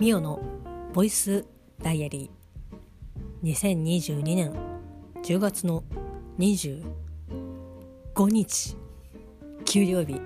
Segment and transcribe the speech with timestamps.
[0.00, 0.40] ミオの
[0.94, 1.44] ボイス
[1.82, 3.52] ダイアリー。
[3.52, 4.50] 2022年
[5.22, 5.84] 10月の
[6.38, 6.82] 25
[8.30, 8.78] 日。
[9.66, 10.18] 給料日。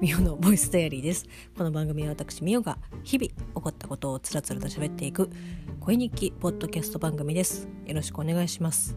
[0.00, 1.26] ミオのボイスダイアリーです。
[1.56, 5.30] この番組は私ミオが日々起こったことをつらつらと喋っていく
[5.78, 7.68] 声日記ポッドキャスト番組です。
[7.86, 8.96] よろしくお願いします。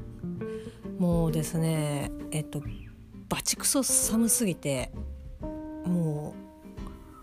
[0.97, 2.63] もうですねえっと
[3.29, 4.91] バチクソ寒すぎて
[5.85, 6.33] も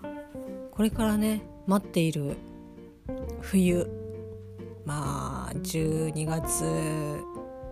[0.04, 2.36] うこれからね待っている
[3.42, 3.86] 冬。
[4.84, 6.64] まあ12月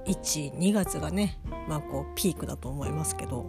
[0.06, 3.46] 12月がねまあこうピークだと思いますけど。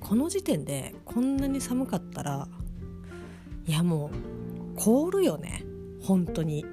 [0.00, 2.46] この時点でこんなに寒かったら
[3.66, 4.10] いやも
[4.76, 5.64] う凍るよね。
[6.02, 6.64] 本当に。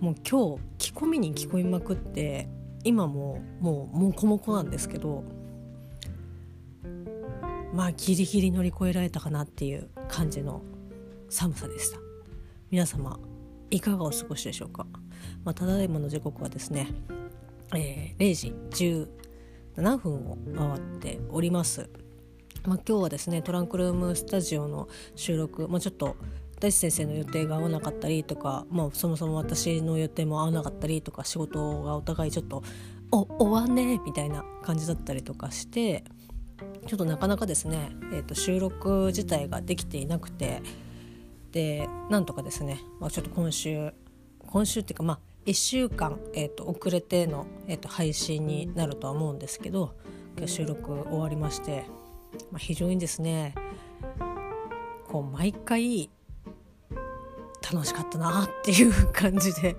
[0.00, 2.48] もう今日着込みに着込みまくって
[2.84, 5.24] 今ももうもこもこなんですけど。
[7.72, 10.62] まあギリギリ乗り越えられたかなっていう感じの
[11.28, 12.05] 寒さでした。
[12.68, 13.18] 皆様
[13.70, 14.86] いかがお過ごしでしょうか、
[15.44, 16.88] まあ、ただいまの時刻はですね、
[17.74, 19.06] えー、0時
[19.70, 21.88] 17分を回っております、
[22.64, 26.16] まあ、今日はですねトランクルームスタジオの収録もうちょっと
[26.58, 32.64] 大地先生の予定が合わなかったりとか、まあ、そもそも私の予定も合わなかったりとか仕事がお互いちょっと
[33.12, 36.02] 「お終わんね」みたいな感じだったりとかして
[36.88, 40.62] ちょっとなかなかですね、えー、と収録自体ができていなくて
[41.52, 43.92] でなんとかですね、まあ、ちょっと今週
[44.46, 49.94] 今週っていうかまあ1週間、えーと、遅れての、えーと、配信になるとは思うんですけど
[50.36, 51.84] 今日収録終わりまして、
[52.50, 53.54] まあ、非常にですね
[55.08, 56.10] こう毎回
[57.72, 59.76] 楽しかったなっていう感じで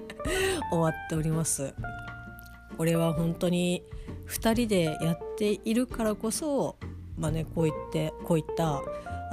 [0.70, 1.74] 終わっております。
[2.76, 3.84] これは本当に
[4.26, 6.76] 2人でやっているからこそ、
[7.16, 8.82] まあね、こういってこういった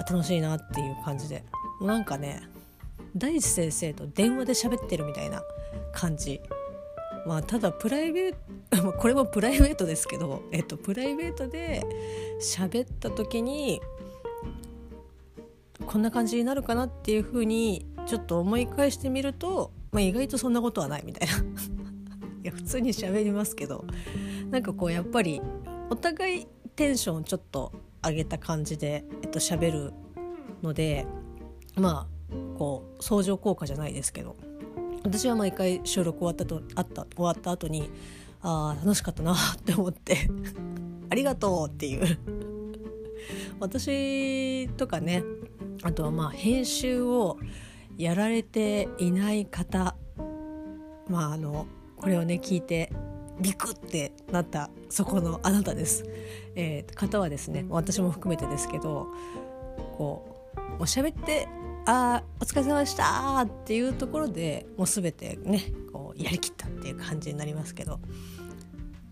[0.04, 1.44] 楽しいなっていう感じで。
[1.80, 2.44] もうなんかね
[3.16, 5.42] 大地先生と電話で喋ってるみたいな
[5.94, 6.42] 感じ。
[7.26, 8.36] まあただプライベー
[8.70, 11.84] ト これもプライベートですけど、えっと、プライベートで
[12.42, 13.82] 喋った時に
[15.86, 21.36] こんな感じになるかなっていうふうにちょっと思い返してみると、まあ、意外とそんなことはないみたいな。
[22.44, 23.86] いや普通に喋りますけど。
[24.50, 25.42] なんかこうやっぱり
[25.90, 27.72] お互いテンションちょっと
[28.04, 29.94] 上げた感じで、えっと、喋る
[30.62, 31.06] ので
[31.76, 34.36] まあこう相乗効果じゃないですけど
[35.04, 37.90] 私は毎回収録終わったとあった終わった後に
[38.42, 40.30] あ楽しかったなって思って
[41.10, 42.18] ありがとうっていう。
[43.60, 45.24] 私とかね
[45.84, 47.38] あとはまあ編集を
[47.98, 49.96] やられていない方
[51.08, 51.68] まああの
[51.98, 52.92] これをね聞いて
[53.40, 56.06] ビクってなったそこのあなたです、
[56.56, 59.08] えー、方はですね私も含めてですけど
[59.98, 61.48] こうもう喋って
[61.86, 65.64] 「あお疲れ様でした」っていうところでもう全てね
[65.94, 68.00] こうやりきったっていう感じになりますけど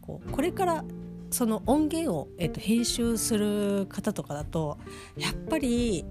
[0.01, 0.83] こうこれから
[1.31, 4.77] その音源を、えー、と編集する方とかだと
[5.15, 6.05] やっぱり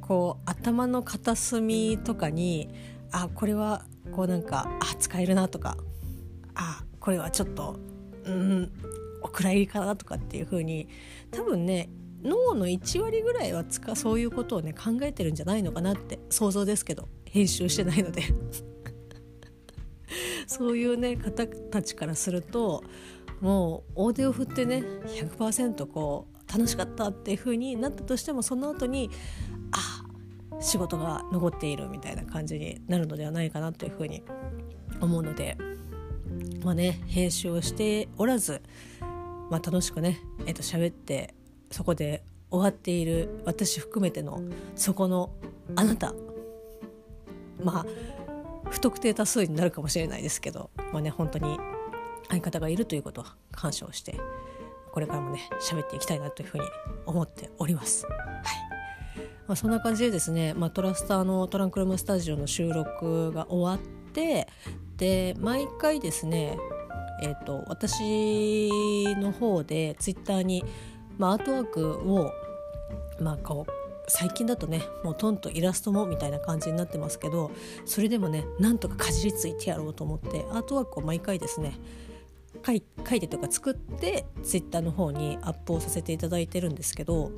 [0.00, 2.68] こう頭の片隅とかに
[3.10, 5.76] あこれはこうなんかあ使えるなとか
[6.54, 7.78] あこれはちょっと
[8.24, 8.72] うん
[9.38, 10.88] お蔵入りかなとかっていう風に
[11.30, 11.88] 多分ね
[12.24, 18.22] 脳の1割ぐらいはつかそういうことをね考えてるんじゃないのかなって想像ですけど編集してないので。
[20.48, 22.82] そういうね方たちからすると
[23.42, 29.10] もう大手を振ってね100%こう楽しかったっていう風になったとしてもその後に
[29.72, 30.02] あ
[30.60, 34.24] 仕事が残っているみたいな感じになるのではないかなというふうに
[35.00, 35.58] 思うので
[36.64, 38.62] まあね編集をしておらず、
[39.50, 41.34] まあ、楽しくねえっ、ー、と喋って
[41.70, 44.40] そこで終わっている私含めての
[44.74, 45.30] そこの
[45.76, 46.14] あなた。
[47.62, 47.86] まあ
[48.70, 51.58] 不特定多数になるかもしれないですけどまあね本当に
[52.28, 54.20] 相方がいるということは感謝をして
[54.92, 56.64] これからもね喋っていきたいなというふうに
[57.06, 58.06] 思っております。
[58.06, 58.14] はい。
[59.46, 64.46] まあ、そんな感じでですね、まあ、トラスターのトランクルームスタジオの収録が終わって
[64.98, 66.58] で毎回ですね
[67.22, 68.70] えーと、私
[69.16, 70.64] の方でツイッターに、
[71.18, 72.32] まあ、アートワークを、
[73.20, 73.72] まあ、こう
[74.08, 77.50] 最近だとねもうトンとイラストもみたいな感じになってますけど
[77.84, 81.74] それでもねなんとかかじりついてやろうと思ってアートワークを毎回ですね
[82.66, 87.30] 書い書いてとか作ってツイッターの方にアップをさせていただいてるんですけど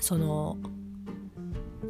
[0.00, 0.56] その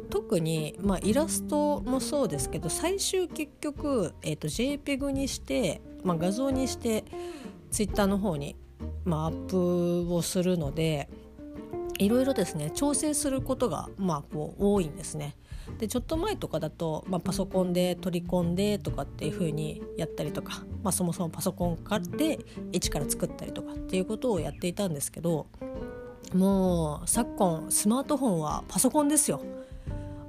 [0.09, 7.03] 特に、まあ、イラストもそうですけど最終結局、えーと、JPEG にして、まあ、画像にして
[7.69, 8.55] ツイッターの方に、
[9.03, 11.09] まあ、アップをするので
[11.99, 15.35] いろいろですね調整することが、まあ、こう多いんですね。
[15.79, 21.77] でちょっと前とかだと、まあ、パソコンで取り込んでとかっていう風にやったりとか、まあ、そもそもパソコン
[22.15, 22.39] で
[22.71, 25.47] 一から作ったりとかっていうことをやっていたんですけど
[26.33, 29.41] もう昨今スマートフォンはパソコンですよ。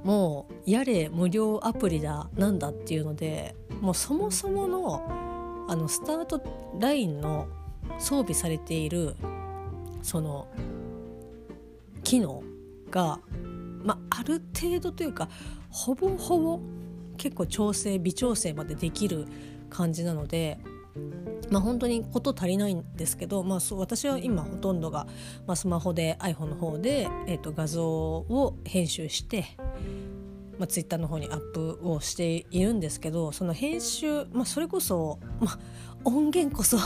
[0.02, 5.27] もうやれ無料アプリだなんだっていうのでもうそもそもの
[5.68, 6.42] あのスタート
[6.80, 7.46] ラインの
[7.98, 9.14] 装備されている
[10.02, 10.48] その
[12.02, 12.42] 機能
[12.90, 13.20] が、
[13.84, 15.28] まあ、ある程度というか
[15.70, 16.60] ほぼほぼ
[17.18, 19.26] 結構調整微調整までできる
[19.68, 20.58] 感じなので、
[21.50, 25.06] まあ、本当にこと足りないんですけど、まあ、私は今ほとんどが、
[25.46, 29.44] まあ、スマホで iPhone の方で、えー、と画像を編集して
[30.58, 35.58] まあ、ツイッターの方にアップをしているんですけどその編集、まあ、それこそ、まあ、
[36.04, 36.78] 音源こそ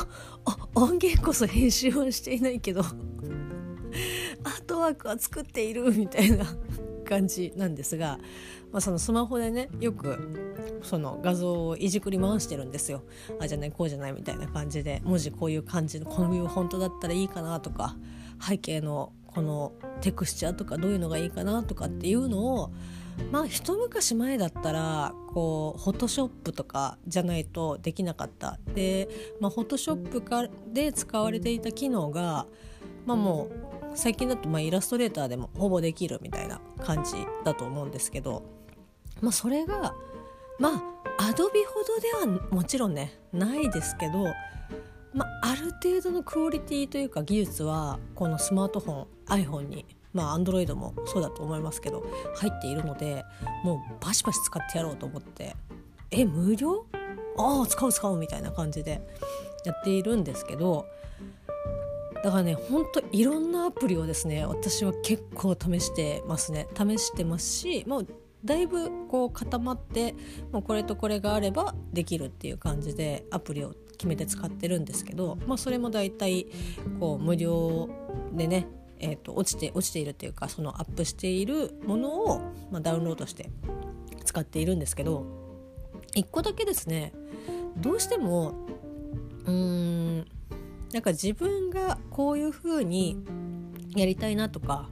[0.75, 6.45] 音源こそ編集はしていないけどアートワークは作っているみたいな
[7.09, 8.19] 感じなんですが、
[8.73, 13.03] まあ、そのスマホでねよくその画像をいじくり回してるんですよ。
[13.41, 17.97] あじゃないこうじゃないみたいな感じで文字こういう感じのこういうフォントだったらいいかなとか
[18.41, 22.73] 背景のこのテクスチャーとかどういうのがいいかなとかっていうのを
[23.31, 28.59] まあ一昔前だったらこうフォトショップとかじゃないとできなかった。
[28.75, 29.09] で、
[29.41, 32.47] まあ、フォトショップかで使われていた機能が、
[33.07, 37.13] まあ、もう最近だとまあイラストレーターでもほぼできるみたいな感じ
[37.45, 38.43] だと思うんですけど、
[39.21, 39.95] まあ、それが
[40.59, 40.77] ま
[41.19, 44.25] あアドビほどではもちろんねないですけど、
[45.13, 52.05] まあ、ある程度のクオリティというか技術はこのスマートフォン iPhone にまあアンドロイドもそうだと思いますけど
[52.37, 53.25] 入っているので
[53.65, 55.57] もうバシバシ使ってやろうと思って
[56.11, 56.87] え無料？
[57.39, 59.01] ああ使う使うみたいな感じで
[59.65, 60.87] やっているんですけど
[62.23, 66.69] だからねほんといろんなアプリをですね私は結構試してますね。
[66.77, 68.07] 試してますしもう
[68.45, 70.15] だいぶこう固まって
[70.51, 76.49] もうこれとこれがあればできるっていう感じでアプリを決めて使ってるんですけど、まあ、それもだいたい
[76.99, 77.89] こう無料
[78.33, 78.67] でね
[79.03, 82.39] えーと、落ちて落ちているっていうかそのアップしているものを、
[82.71, 83.51] まあ、ダウンロードして
[84.25, 85.27] 使っているんですけど
[86.15, 87.13] 1個だけですね
[87.77, 88.67] どうしても
[89.45, 90.27] うーん
[90.93, 93.19] なんか自分がこういう風に
[93.97, 94.89] やりたいなとか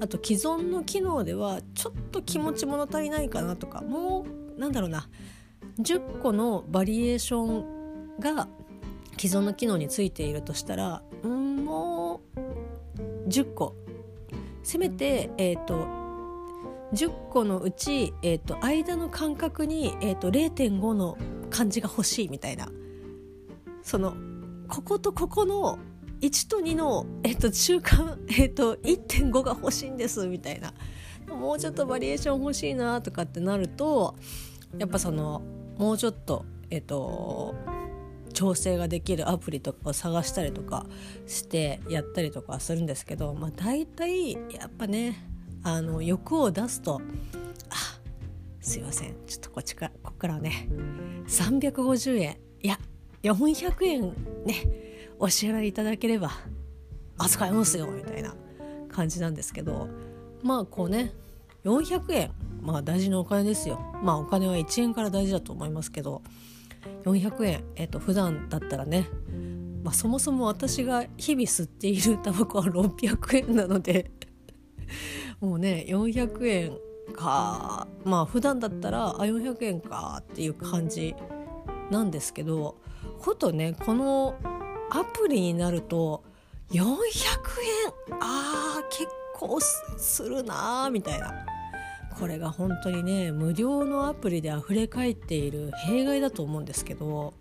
[0.00, 4.24] あと既存の機能ではちょっと気持ち物足りないかなとかも
[4.56, 5.08] うなんだろうな
[5.80, 8.48] 10個のバリエーションが
[9.18, 11.02] 既存の機能についているとしたら
[13.30, 13.74] 10個。
[14.62, 15.86] せめて、えーと、
[16.92, 21.16] 10個のうち、えーと、間の間隔に、えーと、0.5の
[21.48, 22.68] 漢字が欲しいみたいな。
[23.82, 24.14] その
[24.68, 25.78] こことここの
[26.20, 30.74] 1と2の、えー、と中間、えー、と1.5が欲しいんですみたいな。
[31.34, 34.16] もうちょっとバリエーション欲しいなとかってなると
[34.78, 35.42] やっぱその
[35.78, 37.54] もうちょっとえっ、ー、と
[38.32, 40.86] 調整ができるアプリとかを探したりとか
[41.26, 45.26] してやったりとかするんですけど、まあ、大体やっぱね
[45.62, 47.00] あの欲を出すと
[47.70, 47.74] 「あ
[48.60, 49.14] すいません。
[49.26, 50.68] ちょっとこっちからこっからはね
[51.26, 52.78] 350円いや
[53.22, 54.02] 400円
[54.44, 54.54] ね
[55.18, 56.30] お支払いいただければ
[57.18, 58.34] 扱いますよ」みたいな
[58.88, 59.88] 感じなんですけど
[60.42, 61.12] まあこうね
[61.64, 62.30] 400円
[62.62, 63.78] まあ大事なお金ですよ。
[64.02, 66.22] まあお金は1円から大事だと思いますけど
[67.04, 69.08] 400円、えっと普段だったらね、
[69.82, 74.10] まあ、そもそも私が日々吸っているタバコは600円なので。
[75.40, 76.78] もうね400円
[77.14, 77.86] か。
[78.04, 81.14] まあ普段だったらあ400円かっていう感じ
[81.90, 82.76] なんですけど
[83.20, 84.36] ことねこの
[84.90, 86.24] アプリになると
[86.70, 86.88] 400円。
[88.20, 91.32] あー結構するなーみたいな。
[92.20, 97.32] これが本当にね無料のアプリで溢れ返っている弊害だと思うんですけど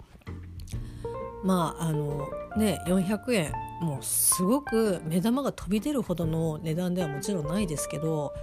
[1.43, 8.33] まああのね400円もうすごく目玉が飛び出るほどの値段ではもちろんないですけど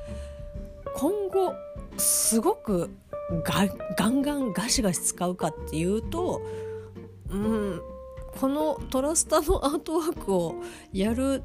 [0.95, 1.55] 今後
[1.97, 2.91] すごく
[3.43, 3.67] ガ
[3.97, 6.43] ガンガンガシガシ使うかっていうと
[7.31, 7.81] うん
[8.39, 10.57] このトラスタのアートワークを
[10.93, 11.43] やる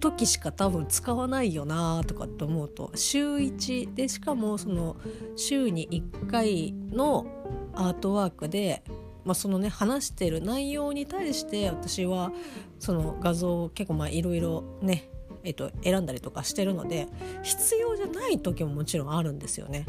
[0.00, 4.96] 時しか多分使わないよなとかって思うと週1でしかもその
[5.36, 7.26] 週に1回の
[7.74, 8.82] アートワークで、
[9.24, 12.32] まあ、そのね話してる内容に対して私は
[12.78, 15.08] その画像を結構まあいろいろね
[15.44, 17.06] えっと、選んだりとかしてるので
[17.42, 19.86] 必要じゃない時ももちろんあるんですよね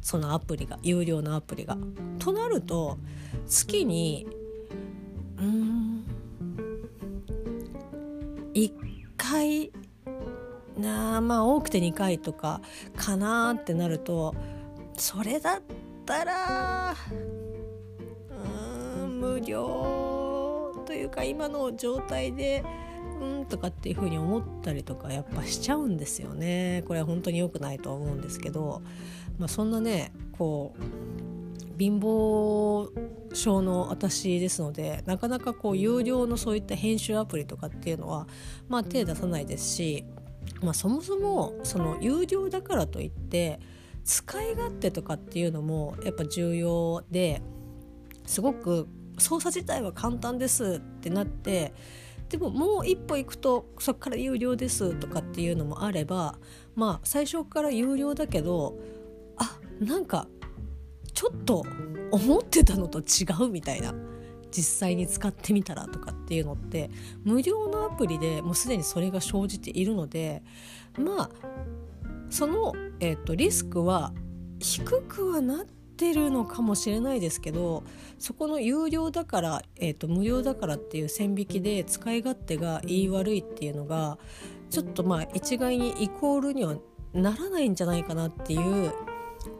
[0.00, 1.76] そのアプリが有料のアプリが。
[2.18, 2.98] となると
[3.46, 4.26] 月に
[5.38, 6.04] うん
[8.54, 8.91] 1
[9.32, 9.72] 回
[10.76, 12.60] なまあ多くて2回とか
[12.96, 14.34] かなってなると
[14.94, 15.62] それだっ
[16.04, 16.94] たら
[19.00, 22.62] うん無料というか今の状態で
[23.20, 26.82] うんとかっていう風に思ったりとかやっぱしちゃうんですよね。
[26.86, 28.82] これは本当に良くないとは思うんですけど、
[29.38, 31.21] まあ、そんなねこう
[31.82, 32.88] 貧乏
[33.34, 38.28] 症の私ですのでなかなかこう有料のそういった編集アプリとかっていうのは、
[38.68, 40.04] まあ、手出さないですし、
[40.62, 43.58] まあ、そもそもその有料だからといって
[44.04, 47.42] 使い勝手とかっていうのもやっぱ重要で
[48.26, 48.86] すごく
[49.18, 51.74] 操作自体は簡単ですってなって
[52.28, 56.38] でももう一歩行くとそこから有料ですとかっていうのもあれば
[56.76, 58.78] まあ最初から有料だけど
[59.36, 60.28] あなんか
[61.14, 61.64] ちょっと
[62.10, 63.94] 思ってたのと違うみたいな
[64.50, 66.90] 実際に使ってみたらとかっていうのって
[67.24, 70.42] 無料のアプリでもうすでにそれが生じているので
[70.98, 71.30] まあ
[72.30, 74.12] その、えーと、リスクは
[74.58, 75.66] 低くはなっ
[75.96, 77.84] てるのかもしれないですけど
[78.18, 84.18] そこの有料だから、えーと、無料だからっていう線引きで使い勝手が言い悪いっていうのが
[84.70, 86.76] ちょっとまあ一概にイコールには
[87.12, 88.92] ならないんじゃないかなっていう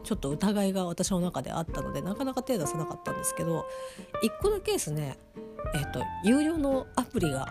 [0.03, 3.65] ちょっと疑いが私の中であったのでなかなか手出せなかったんですけど
[4.23, 5.17] 1個だけですね
[5.75, 7.47] えっ、と有料のアプリが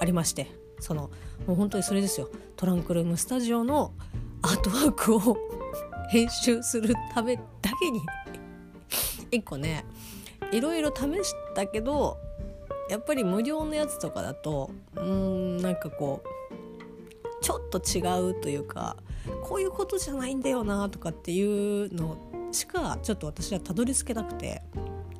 [0.00, 1.10] ありましてその
[1.46, 2.28] もう本当にそれですよ。
[2.56, 3.92] トランクルームスタジオの
[4.42, 5.36] アートワークを
[6.10, 7.42] 編集するためだ
[7.80, 8.00] けに
[9.30, 9.84] 1個ね
[10.52, 12.18] いろいろ試したけど
[12.90, 18.96] やっぱり無料のやつとかだとうんなんかこうちょっと違うというか
[19.42, 22.16] こういうことじゃないんだよなとかっていうの
[22.52, 24.62] しかちょっと私はたどり着けなくて。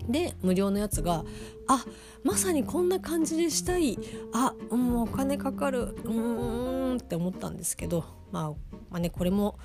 [0.09, 1.25] で無料のやつが
[1.69, 1.85] あ
[2.25, 3.97] まさにこんな感じでしたい。
[4.33, 5.83] あもうお金かかる。
[5.83, 8.51] うーんって思ったんですけど、まあ、
[8.91, 9.57] まあねこれも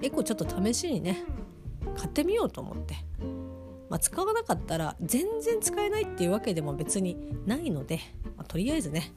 [0.00, 1.22] 1個ちょっと試しにね
[1.96, 2.94] 買ってみようと思って、
[3.90, 7.16] まあ、使わなかったら全然使えないっていうわけでも別に
[7.46, 8.00] ないので、
[8.36, 9.12] まあ、とりあえずね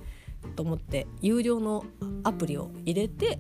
[0.56, 1.86] と思って有料の
[2.24, 3.40] アプリを入れて、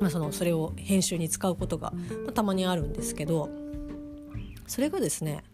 [0.00, 1.92] まあ、そのそれを編集に使うことが、
[2.24, 3.48] まあ、たまにあるんですけど
[4.66, 5.44] それがですね、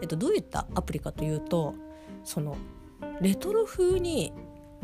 [0.00, 1.74] えっと、どういったアプリかというと
[2.24, 2.56] その
[3.20, 4.32] レトロ風に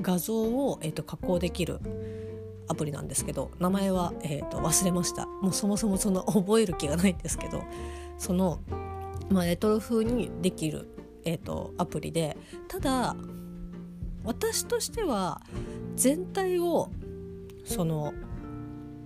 [0.01, 1.81] 画像を、えっと、加工できる
[2.69, 5.27] アプリなんですけど名前は、えーと、忘れました。
[5.27, 7.63] もうそもそもその覚える気がないんですけど
[8.19, 8.61] その、
[9.31, 10.89] まあ、レトロ風にできる、
[11.25, 12.37] えーと、アプリで
[12.69, 13.17] ただ
[14.25, 15.41] 私としては
[15.95, 16.91] 全体を
[17.65, 18.13] その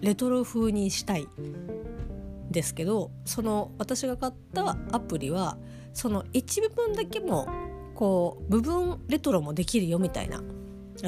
[0.00, 1.28] レトロ風にしたい
[2.50, 5.56] ですけどその私が買ったアプリは
[5.92, 7.48] その一部分だけも
[7.94, 10.42] こう部分レトロもできるよみたいな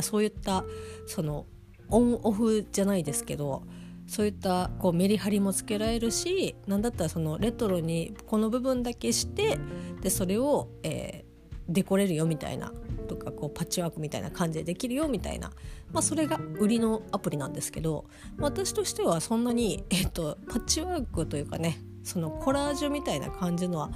[0.03, 0.65] そういった
[1.07, 1.47] その
[1.89, 3.65] オンオフじゃないですけど
[4.07, 9.59] そういったこうメリハリもつけられるし何だったらそのレトロにこの部分だけして
[10.01, 12.73] でそれを、えー、デコれるよみたいな
[13.17, 15.53] とかこうパッチワークみたいな感じでできるよみたいな、
[15.93, 18.07] まあ、それが売りのアプリなんですけど
[18.39, 23.91] 私としてはそんなに、えーと、パッチワークというかねそのコラージュみたいな感じのは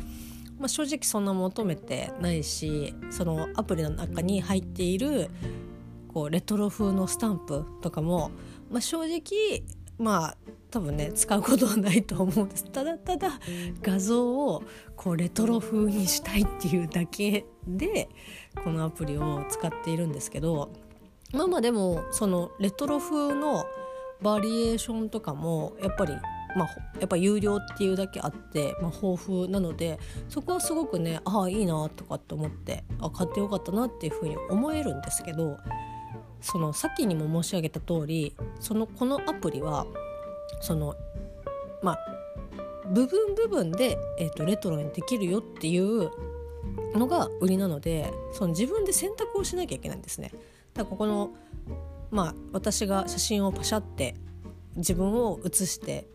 [0.58, 5.28] まあ、正直そんな求めてないしそのアプリの中に入っている
[6.08, 8.30] こうレトロ風のスタンプとかも、
[8.70, 9.64] まあ、正直
[9.98, 10.36] まあ
[10.76, 12.64] 多分ね使うことはないと思うんです。
[12.64, 13.40] ただただ
[13.80, 14.62] 画像を
[14.94, 18.10] こうレトロ風にしたいっていうだけで
[18.62, 20.70] このアプリを使っているんですけど
[21.32, 23.64] まあまあでもそのレトロ風の
[24.20, 26.12] バリエーションとかもやっぱり
[26.54, 26.68] まあ、
[27.00, 29.98] やっぱ有料っていうだけあって、まあ、豊富なので
[30.30, 35.58] そこはすごくねああいいなとかって思ってあ買ってよかったなっていうふうに思えるんですけど
[36.40, 39.86] その先にも申し上げた通りそのこのアプリは
[40.60, 40.96] その
[41.82, 41.98] まあ
[42.92, 46.10] 部分部分で、えーと、レトロにできるよっていう
[46.94, 50.32] のが売りなのでその自分で選択をしなきゃいけないんですね。
[50.74, 51.30] だここの
[52.10, 54.14] まあ私が写真をパシャって
[54.76, 56.06] 自分を写して、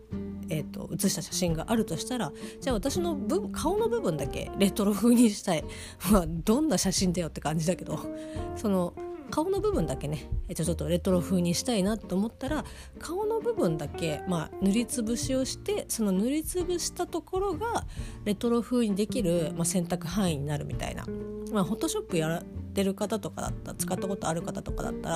[0.49, 5.63] えーと、写した写真があるとしたらじゃあ私の部顔の部分だけレトロ風にしたい、
[6.11, 7.99] まあ、どんな写真だよって感じだけど
[8.55, 8.93] その
[9.31, 12.65] 顔の部分だけねちょっとレトロ風にしたいなと思ったら
[12.99, 17.85] 顔の部分だけ、まあ、塗りつぶしをしてその塗りつぶしたところが
[18.25, 21.05] レトロ風にできる、まあ、選択範囲になるみたいな、
[21.51, 25.15] まあ、フォトショップやってる方とかだったら使ったことある方とかだったら、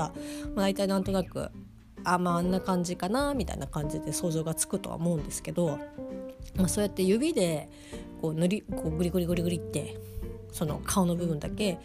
[0.56, 1.52] まあ、大体なんとなく
[2.04, 5.80] あまああんな感じかなみたいな感じで想像がつくとは思うんですけど、
[6.56, 7.70] まあ、そうやって指で
[8.22, 9.98] こう塗りこうグリグリグリグリって
[10.56, 11.78] その顔の部分だけ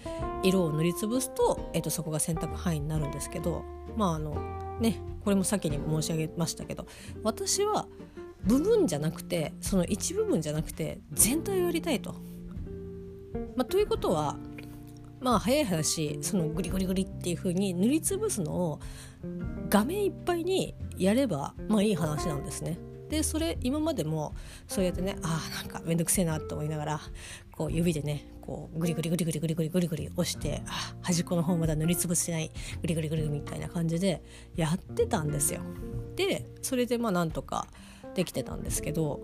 [0.45, 3.65] 色を塗りつぶすと,、えー、とそこが選択範囲になるんですけど
[3.97, 4.37] まああの
[4.79, 6.87] ねこれも先に申し上げましたけど
[7.25, 7.89] 私は
[8.45, 12.15] 部分じゃなくてその一部分じゃなくて全体をやりたいと。
[13.57, 14.37] まあ、ということは
[15.19, 18.81] まあ早い話そのグリグリグリっていう風に塗りつぶすのを
[19.69, 22.79] 画面いっぱいにやればまあいい話なんですね。
[23.11, 24.35] でそれ今までも
[24.69, 27.01] そうやってねあーなんか面倒くせえなと思いながら
[27.51, 32.51] こう指でねこうグリグリグリグリグリグリグリグリ押してあ端っこの方まだ塗りつぶしてない
[32.81, 34.23] グリグリグリみたいな感じで
[34.55, 35.61] やってたんですよ。
[36.17, 37.67] でそれでまあなんとか
[38.15, 39.21] できてたんですけど、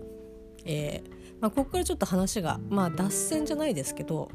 [0.65, 4.31] えーまあ、ここからちょっと話が、まあ、脱線じゃないですけど、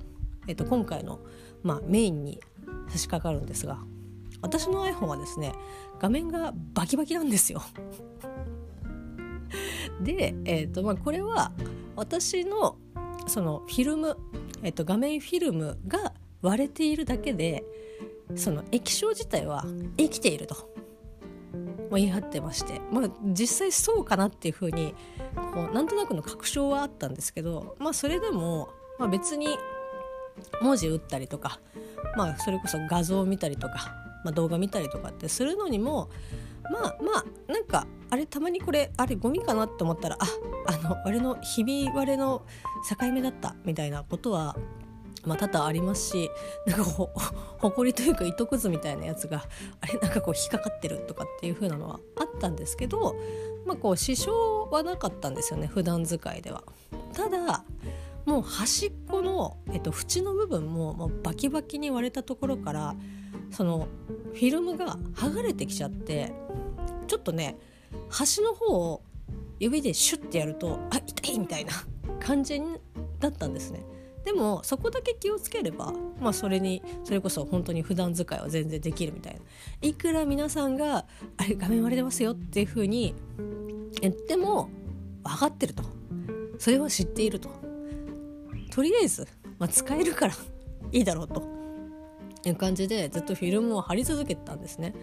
[0.46, 1.20] えー、と今回の、
[1.62, 2.40] まあ、メインに
[2.88, 3.78] 差し掛かるんですが
[4.40, 5.52] 私の iPhone はですね
[6.00, 7.62] 画面がバキバキなんですよ。
[10.00, 11.52] で、えーとまあ、これは
[11.96, 12.76] 私の
[13.26, 14.16] そのフィルム、
[14.62, 17.62] えー、と画面フィルムが割れているだけで
[18.34, 19.64] その液晶自体は
[19.96, 20.54] 生きていると、
[21.90, 24.94] まあ、言い張ってまして、まあ、実際そうかなっていうふうに
[25.36, 29.48] こうなんとなくの確証はあったんですけど、まあ、それでも、まあ、別に
[30.60, 31.60] 文字打ったりとか、
[32.16, 33.94] まあ、それこそ画像を見たりとか、
[34.24, 36.08] まあ、動画見たりとかってするのにも
[36.72, 40.26] まあまあなんかあれたまにこれあれゴミかなって思ったらあ
[40.66, 42.42] あのあれのひび割れの
[42.88, 44.56] 境目だったみたいなことは
[45.24, 46.30] まあ、多々ありますし
[46.66, 47.08] なんかほ
[47.58, 49.44] ほこりというか糸くずみたいなやつが
[49.80, 53.14] あれなんかこう引っかかってるとかっていう風なのはあったんですけど、
[53.64, 56.64] まあ、こう支障はなかったんですよね普段使いでは。
[57.12, 57.62] ただ
[58.24, 62.94] もう端っこの、えっと、縁の部分ももうバキバキに割れたところから
[63.50, 63.88] その
[64.32, 66.32] フィルムが剥がれてきちゃって
[67.12, 67.58] ちょっとね
[68.08, 69.02] 端の方を
[69.58, 71.72] 指でシュッてやるとあ痛いみたいな
[72.18, 72.58] 感じ
[73.20, 73.84] だったんですね。
[74.24, 79.40] でもそこだけ気をつければ、まあ、それにそれこそ本当に普段使いは全然できるみたいな。
[79.82, 81.04] いくら皆さんが
[81.36, 83.14] 「あれ画面割れてますよ」っていうふうに
[84.00, 84.70] 言っても
[85.22, 85.82] 分かってると。
[86.58, 87.50] それは知っていると。
[88.70, 90.34] とりあえず、まあ、使えるから
[90.92, 91.42] いいだろうと。
[92.48, 94.94] いう感じでずっとフィルムを貼り続けてたんですね。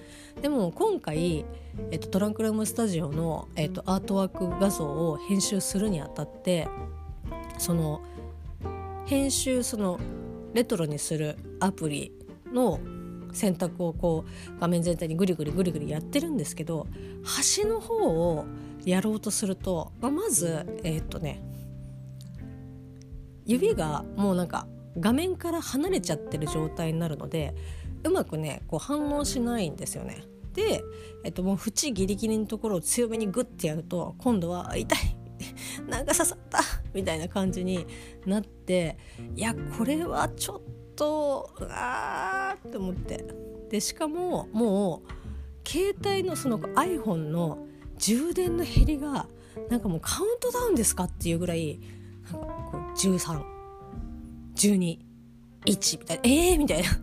[0.42, 1.46] でも今回、
[1.92, 6.68] えっと、トランクルームスタジオの、えっと、アートワーク画像を編集するにあたって
[7.58, 8.02] その
[9.06, 10.00] 編集その
[10.54, 12.12] レトロにするアプリ
[12.52, 12.80] の
[13.32, 16.88] 選択をこう画面全体にぐりぐりぐりぐりやってるんですけど
[17.24, 18.46] 端の方を
[18.86, 21.42] やろうとすると、まあ、まずえー、っとね
[23.46, 27.54] 指がもうなんか画面から離れちゃってる状態になるので
[28.04, 30.24] うまくねこう反応しないんですよね。
[30.54, 30.84] で、
[31.24, 35.00] えっと、もう縁ギリギリのところを強めにグッてやると今度は痛い
[35.88, 36.60] なんか刺さった
[36.94, 37.86] みたいな感じに
[38.26, 38.98] なって
[39.36, 40.62] いやこれはちょっ
[40.96, 43.24] とあーって思って
[43.70, 49.28] でしかももう携帯のその iPhone の充電の減りが
[49.70, 51.80] なんかもうカウントダウンですかっていうぐらい
[52.32, 52.98] なんかこう
[54.60, 55.00] 12、
[55.66, 56.22] 1みたいな。
[56.24, 56.90] えーみたいな。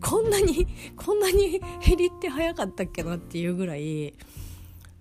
[0.00, 4.14] こんなにこんなに減りって早かったっけなっていうぐらい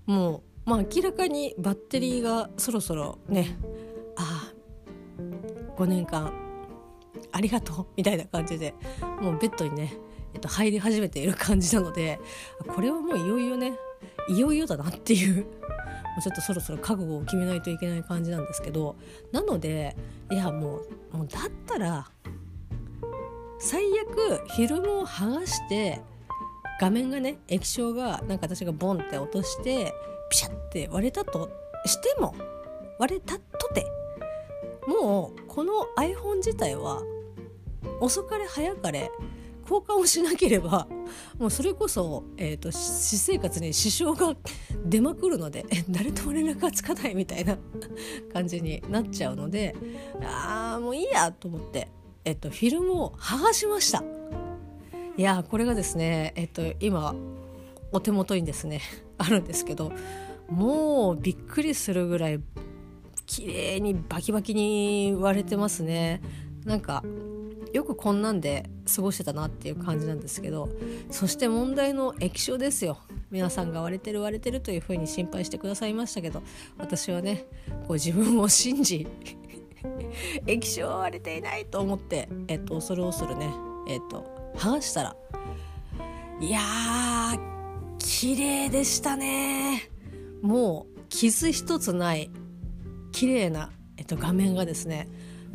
[0.06, 3.58] もうまあ明らかにバッテリーがそろそろね
[4.16, 4.54] ああ
[5.78, 6.34] 5年間
[7.32, 8.74] ありがとうみたいな感じで
[9.22, 9.94] もうベッドにね、
[10.34, 12.20] えっと、入り始めている感じなので
[12.68, 13.74] これはもういよいよね
[14.30, 15.46] いよいよだなっていう
[16.22, 18.96] ちょっとそろそろ覚悟を決めないといけない感じなんですけど
[19.32, 19.96] なので
[20.32, 20.82] いやも
[21.14, 22.10] うもうだったら
[23.60, 26.02] 最悪フィルムを剥がして
[26.80, 29.94] 画面がね液晶がなんか私がボンって落として
[30.30, 31.50] ピシャって割れたと
[31.86, 32.36] しても
[33.00, 33.86] 割れたとて
[34.88, 37.02] もうこの iPhone 自体は
[38.00, 39.12] 遅かれ早かれ
[39.70, 40.88] 交換をしなければ
[41.38, 44.36] もうそれこそ、えーと、私生活に支障が
[44.86, 47.58] 出まくるので 誰とも連絡がつかないみたいな
[48.32, 49.76] 感じになっちゃうので
[50.22, 51.90] ああもういいやと思って、
[52.24, 54.04] えーと、フィルムを剥がしました。
[55.18, 57.16] いやこれがですね、えーと今
[57.92, 58.82] お手元にですね
[59.18, 59.92] あるんですけど
[60.50, 62.40] もうびっくりするぐらい
[63.26, 66.22] 綺麗にバキバキに割れてますね。
[66.64, 67.04] なんか
[67.78, 70.68] よくこんなんで過ごしてたなっていう感じなんですけど
[71.12, 72.98] そして問題の液晶ですよ。
[73.30, 76.42] 皆さんが割れてる割れてるというふうに心配してくださいましたけど
[76.80, 77.46] 私はね
[77.82, 79.06] こう自分を信じ
[80.48, 83.54] 液晶は割れていないと思って、えっと、恐る恐るね、
[83.88, 85.16] えっと、剥がしたら
[86.40, 87.40] いやー
[88.00, 89.92] 綺麗でしたね。
[90.42, 92.32] もう傷一つない
[93.12, 95.08] 綺麗なえっと、画面がですね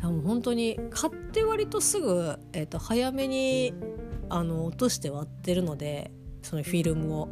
[0.09, 3.73] もう本当に買って割とすぐ、えっと、早めに
[4.29, 6.11] あの落として割ってるので
[6.41, 7.29] そのフィルムを。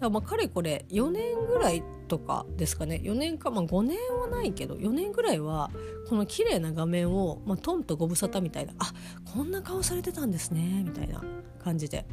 [0.00, 3.00] だまあかれこれ4年ぐらいとかですかね。
[3.02, 5.70] 4年か、まあ、5年はないけど4年ぐらいは
[6.08, 8.92] この綺麗な画面を、まあ、トンとご無沙汰みたいなあ
[9.32, 11.22] こんな顔されてたんですねみたいな
[11.62, 12.06] 感じで。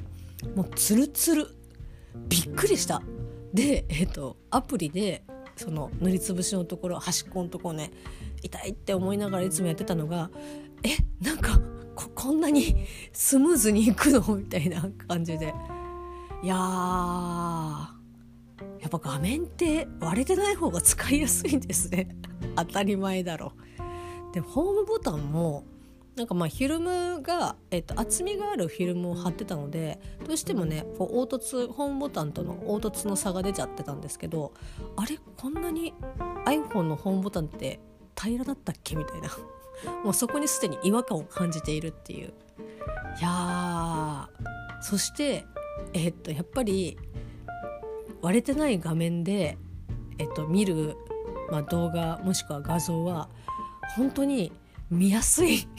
[0.56, 1.48] もうツルツル。
[2.28, 3.02] びっくりした。
[3.54, 5.24] でえっ、ー、とアプリで
[5.56, 7.92] その塗りつぶしのところ端っこのところね
[8.46, 10.30] 痛いって思いながらいつもやってたのが
[10.84, 10.90] え
[11.24, 11.60] なんか
[11.96, 14.36] こんなにスムーズにいくの？
[14.36, 15.54] みたいな感じで。
[16.44, 16.58] いやや
[18.88, 22.16] っぱ画面って割れてない方が使いやすいんですね。
[22.56, 23.54] 当たり前だろ。
[24.34, 25.64] でホームボタンも
[26.16, 34.54] なんかまあフィルムが、えっと、厚みがあるフィルムを貼ってたのでどうしてもねこう凹凸ホームボタンとの凹凸の差が出ちゃってたんですけど
[34.96, 35.94] あれこんなに
[36.46, 37.80] iPhone のホームボタンって
[38.20, 38.96] 平らだったっけ？
[38.96, 39.30] みたいな。
[40.04, 42.34] もうそこにすでに違和感を感じているっていう。
[43.20, 44.30] いや
[44.82, 45.46] そして
[45.94, 46.98] えっとやっぱり
[48.22, 49.58] 割れてない画面で、
[50.18, 50.96] えっと、見る、
[51.52, 53.30] まあ、動画もしくは画像は
[53.96, 54.52] 本当に
[54.90, 55.68] 見やすい。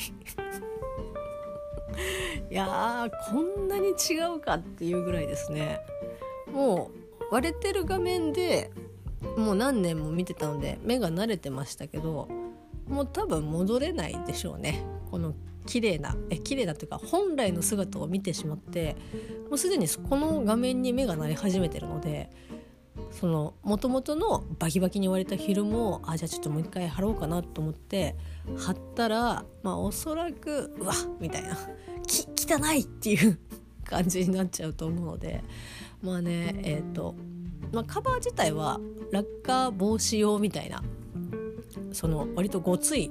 [2.51, 5.81] いやこんなに違うかっていうぐらいですね。
[6.53, 6.90] も
[7.31, 8.70] う割れてる画面で
[9.37, 12.29] もう何年も見てたので目が慣れてましたけど
[12.88, 14.85] もう多分戻れないでしょうね。
[15.11, 15.35] この
[15.66, 18.96] 綺麗なえ綺麗なというか本来の姿を見てしまって
[19.48, 22.31] もうすでにこの画面に目が慣れ始めてるので
[23.11, 28.16] その元々のバキバキに割れたフィルムをあじゃあちょっともう一回貼ろうかなと思って
[28.57, 31.57] 貼ったらまあおそらくうわみたいな
[32.07, 33.38] き汚いっていう
[33.85, 35.42] 感じになっちゃうと思うので
[36.02, 37.14] まあねえっ、ー、と、
[37.72, 38.81] まあ、カバー自体は
[39.12, 40.83] 落下防止用みたいな
[41.92, 43.11] その割とごつい、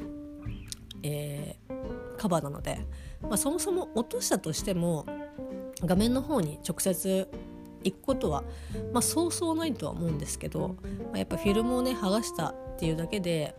[1.03, 2.85] えー、カバーなので、
[3.21, 5.05] まあ、そもそも落としたとしても
[5.81, 7.27] 画面の方に直接
[7.83, 8.43] 行くことは、
[8.93, 13.55] まあ、そうそうないとは思うんですけど、まあ、やっぱフィルムをね剥がしたっていうだけで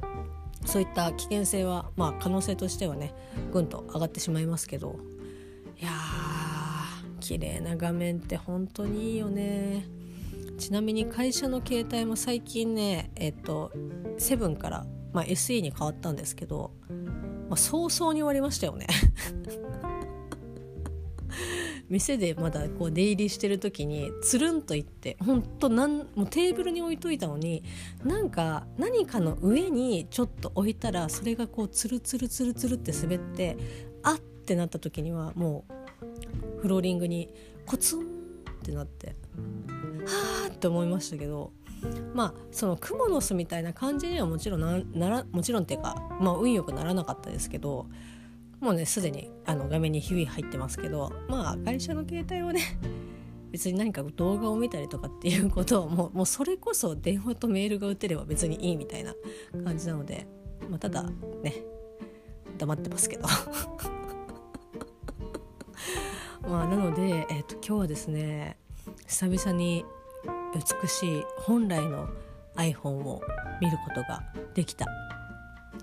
[0.64, 3.14] そういった危険性は、まあ、可能性としてはね
[3.53, 4.96] ぐんと上がってしまいますけど。
[5.79, 9.85] いやー綺麗な画面って本当にいいよね。
[10.59, 13.73] ちなみに会社の携帯も最近ねえっと
[14.19, 16.73] セブンから、まあ、SE に変わったんですけど、
[17.49, 18.87] まあ、早々に終わりましたよね。
[21.88, 27.62] 店でまだこう出入りしてる時につるんといってほんとなんもうテーブルに置いといたのに
[28.03, 33.57] なんか何かの上にちょっと置いたらそれがこうツルツルツルツルって滑って
[34.03, 35.64] あってなった時にはも
[36.59, 37.33] うフローリングに
[37.64, 38.05] コツンっ
[38.64, 39.14] てなって。
[40.07, 41.53] はあって思いましたけど
[42.14, 47.87] まあそのクモの巣みたいな感じにはもちろんなならもちろんっていうか、まあ、運よくならなかったですけど
[48.61, 52.62] もうねすでにあの画面にひび入ってますけどまあ会社の携帯をね
[53.53, 59.14] 別に何か動画を見たりとかっていうことをもうもうそれこそ電話とメールが打てれば別にいいみたいな
[59.64, 60.27] 感じなので、
[60.69, 61.03] まあ、ただ
[61.42, 61.62] ね
[62.59, 63.27] 黙ってますけど。
[66.49, 68.57] まあなので、えーと、今日はですね
[69.09, 69.85] 久々に
[70.57, 72.09] 美しい本来の
[72.57, 73.23] iPhone を
[73.61, 74.23] 見ることが
[74.55, 74.87] できた、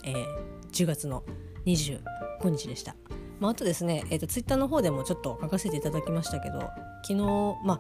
[0.04, 0.26] えー、
[0.72, 1.24] 10月の
[1.66, 2.02] 25
[2.50, 2.96] 日でした。
[3.40, 6.60] まあ、あとですね、えーと、ツイッターの方でもちょっと書かせていただきましたけど
[7.02, 7.16] 昨日、
[7.66, 7.80] まあ、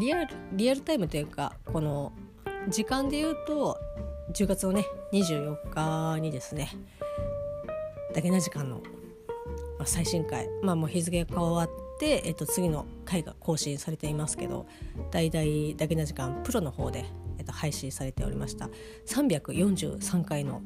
[0.00, 2.12] リアルリアルタイムというかこの
[2.68, 3.78] 時間で言うと
[4.32, 6.70] 10月のね24日にですね
[8.14, 8.80] だけな時間の、
[9.84, 14.66] 最新回、まあ、もう日付が変わって、えー、と次の回が更新されていますけど
[15.10, 17.04] 大々だけな時間プロの方で、
[17.38, 18.68] えー、と配信されておりました。
[19.06, 20.62] 343回の、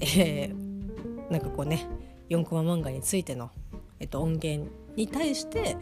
[0.00, 1.86] えー、なんかこうね
[2.28, 3.50] 4コマ漫画についての、
[3.98, 5.76] えっと、音源に対して、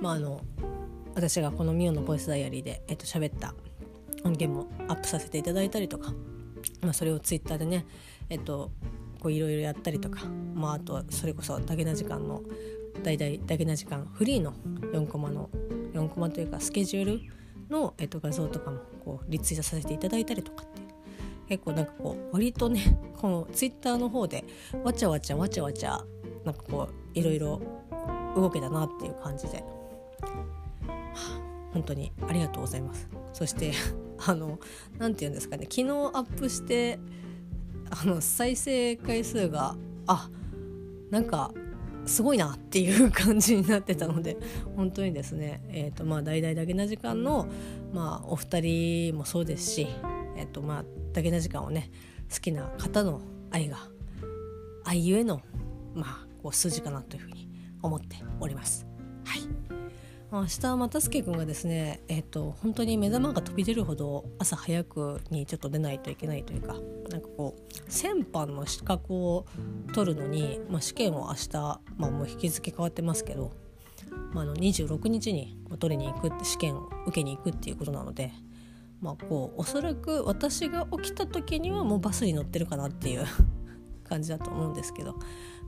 [0.00, 0.40] まあ、あの
[1.14, 3.54] 私がこの「ミオのボイスダイアリーで」えっと喋った
[4.24, 6.12] 音源もアップさせていただいたりとか、
[6.82, 7.86] まあ、それをツイッターでね
[8.28, 8.70] えっと
[9.20, 12.42] こういろいろやったりとか、まあ、あとそれこそだけな時間の
[13.02, 14.52] 大々だけな時間フリーの
[14.92, 15.50] 4コマの
[15.92, 17.20] 4コマというかスケジュール
[17.70, 20.82] の、えっと、画像とかもこうリツイートさせていただいたりとかって
[21.48, 24.44] 結構なんかこう割とね このツイッターの方で
[24.84, 26.04] わちゃわちゃわちゃわちゃ
[26.44, 27.60] なんかこういろいろ
[28.36, 29.64] 動けたなっていう感じで、
[31.72, 33.08] 本当にありがとうございます。
[33.32, 33.72] そして
[34.26, 34.58] あの
[34.98, 36.98] 何て言うんですかね昨日アップして
[37.90, 40.30] あの再生回数があ
[41.10, 41.52] なんか
[42.06, 44.36] すごいなっていう感じになってたので
[44.76, 47.48] 本当にですねえ、ー、とまあ大々だけな時間の
[47.92, 49.86] まあお二人もそうですし
[50.36, 51.90] え、ー、とまあだけな時間をね
[52.32, 53.78] 好きな方の愛が
[54.84, 55.42] 愛ゆえの
[55.94, 57.48] まあこう数字かなというふうに
[57.82, 58.86] 思っております。
[59.24, 59.85] はい
[60.32, 66.74] 明日又助君がですねえっ、と本当に目玉が飛び出るほど朝早くにちょっと出ないといけないというか
[67.10, 69.46] なんかこう先般の資格を
[69.94, 73.52] 取るのに、まあ、試験を明日、まあ、もう引き付け変わってますけど、
[74.32, 78.32] ま、あの26日に取りに行くって試験を受けに行くっていうことなので。
[78.98, 83.26] まあ、こうおそらく私が起きた時にはもうバスに乗ってるかなっていう
[84.08, 85.16] 感じだと思うんですけど、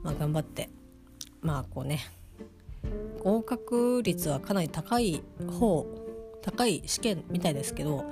[0.02, 0.70] まあ、頑張って
[1.42, 2.00] まあこうね
[3.22, 5.22] 合格率はかなり高い
[5.58, 5.86] 方
[6.42, 8.04] 高い試験みたいですけど、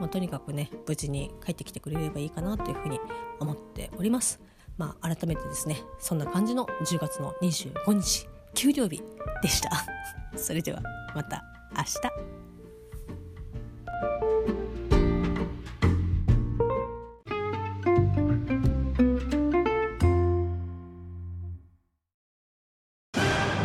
[0.00, 2.98] まあ、とにかくね無事に帰ってきてくれればいいかなというふうに
[3.38, 4.40] 思っております。
[4.76, 9.02] まあ、改めてですねそんな感じの10月の25日給料日
[9.42, 9.70] でした。
[10.36, 10.82] それでは
[11.14, 11.44] また
[11.76, 12.44] 明日。